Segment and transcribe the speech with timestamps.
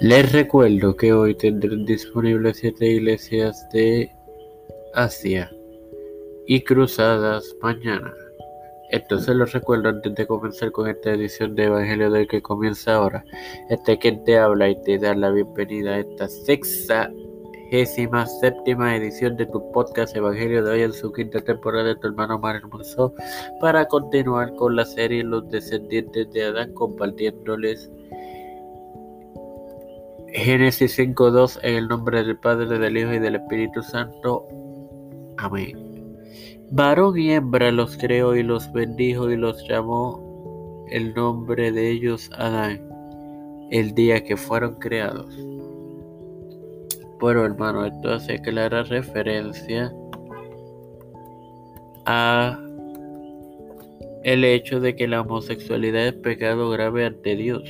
[0.00, 4.08] Les recuerdo que hoy tendrán disponibles siete iglesias de
[4.94, 5.50] Asia
[6.46, 8.14] y cruzadas mañana.
[8.90, 13.24] Entonces los recuerdo antes de comenzar con esta edición de Evangelio del que comienza ahora.
[13.70, 17.10] Este quien te habla y te da la bienvenida a esta sexta
[18.40, 22.38] séptima edición de tu podcast Evangelio de hoy en su quinta temporada de tu hermano
[22.38, 23.12] Mar Hermoso
[23.60, 27.90] para continuar con la serie Los descendientes de Adán compartiéndoles
[30.38, 34.46] Génesis 5.2 en el nombre del Padre, del Hijo y del Espíritu Santo.
[35.36, 36.16] Amén.
[36.70, 42.30] Varón y hembra los creó y los bendijo y los llamó el nombre de ellos
[42.36, 42.88] Adán,
[43.72, 45.36] el día que fueron creados.
[47.18, 49.92] Bueno, hermano, esto hace clara referencia
[52.06, 52.60] a
[54.22, 57.68] el hecho de que la homosexualidad es pecado grave ante Dios.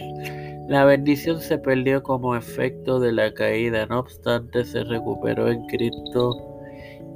[0.69, 6.37] La bendición se perdió como efecto de la caída, no obstante se recuperó en Cristo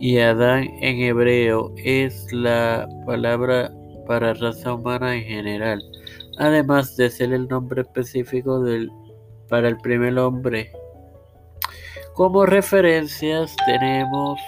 [0.01, 3.71] y Adán en hebreo es la palabra
[4.07, 5.83] para raza humana en general,
[6.39, 8.91] además de ser el nombre específico del,
[9.51, 10.73] para el primer hombre.
[12.15, 14.41] Como referencias tenemos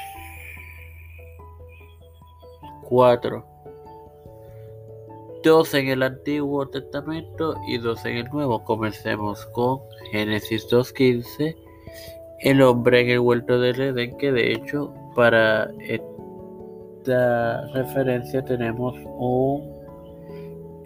[2.89, 3.54] cuatro
[5.45, 8.65] dos en el Antiguo Testamento y dos en el Nuevo.
[8.65, 9.79] Comencemos con
[10.11, 11.55] Génesis 2.15,
[12.41, 19.71] el hombre en el huerto del Edén, que de hecho para esta referencia tenemos un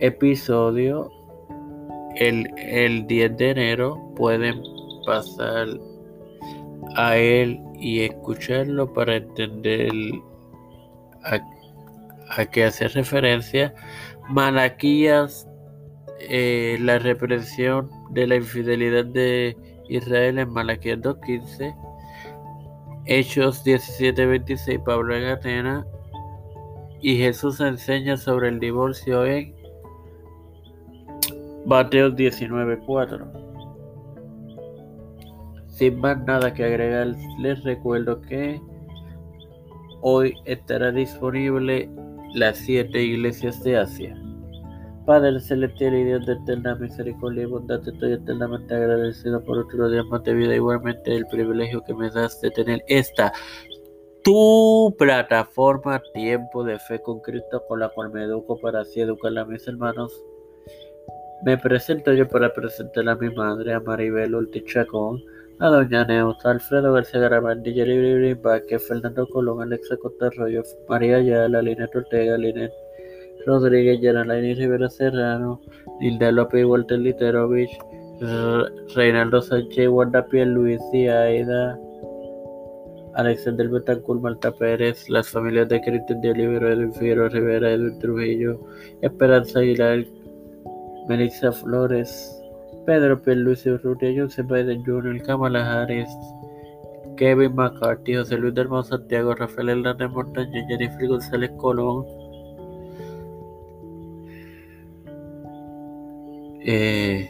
[0.01, 1.11] episodio
[2.17, 4.13] el, el 10 de enero.
[4.17, 4.61] Pueden
[5.07, 5.69] pasar
[6.97, 9.93] a él y escucharlo para entender
[11.23, 11.39] a,
[12.31, 13.75] a qué hace referencia
[14.29, 15.49] Malaquías,
[16.21, 19.57] eh, la represión de la infidelidad de
[19.89, 21.75] Israel en Malaquías 2.15,
[23.07, 25.87] Hechos 17.26, Pablo en Atenas,
[27.01, 29.55] y Jesús enseña sobre el divorcio en
[31.65, 33.49] Mateo 19.4.
[35.69, 38.61] Sin más nada que agregar, les recuerdo que
[40.03, 41.89] hoy estará disponible
[42.35, 44.17] las siete iglesias de Asia.
[45.07, 50.03] Padre celestial y Dios de eterna misericordia y bondad, estoy eternamente agradecido por otro día
[50.05, 53.33] más de vida, igualmente el privilegio que me das de tener esta
[54.23, 59.37] tu plataforma Tiempo de Fe con Cristo, con la cual me educo para así educar
[59.39, 60.13] a mis hermanos.
[61.43, 65.23] Me presento yo para presentar a mi madre, a Maribel Ultichacón
[65.61, 71.61] a Doña Neus, Alfredo García Garabandi, Jerry Vázquez, Fernando Colón, Alexa Costa Arroyo, María Ayala,
[71.63, 72.73] Linet Ortega, Linet
[73.45, 75.61] Rodríguez, Yanalaini Rivera Serrano,
[76.01, 77.77] Hilda López, Walter Literovich,
[78.95, 81.77] Reinaldo Sánchez, Wanda Piel, Luis y Aida,
[83.15, 88.61] Alexander Betancourt, Malta Pérez, las familias de Cristian de Olivero, Edwin Figueroa Rivera, Edwin Trujillo,
[89.03, 90.05] Esperanza Aguilar,
[91.09, 92.39] Melissa Flores,
[92.89, 96.09] Pedro Pierluisi Urrutia, Joseph Biden Jr., Kamala Harris,
[97.19, 102.07] Kevin McCarthy, José Luis del Santiago, Rafael Hernández Montaña, Jennifer González Colón,
[106.65, 107.29] eh,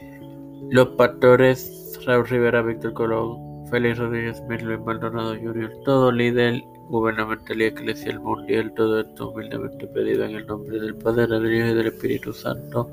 [0.71, 7.65] los pastores Raúl Rivera, Víctor Colón, Félix Rodríguez, Luis Maldonado Jr., todo líder gubernamental y
[7.65, 11.87] eclesial mundial, todo esto humildemente pedido en el nombre del Padre, del Hijo y del
[11.89, 12.89] Espíritu Santo.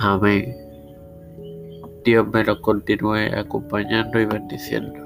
[0.00, 0.63] Amén.
[2.04, 5.03] Dios me lo continúe acompañando y bendiciendo.